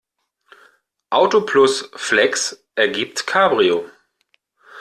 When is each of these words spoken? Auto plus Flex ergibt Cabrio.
Auto 1.11 1.41
plus 1.41 1.83
Flex 1.95 2.57
ergibt 2.73 3.27
Cabrio. 3.27 3.87